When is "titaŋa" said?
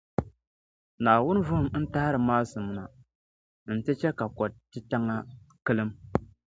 4.71-5.15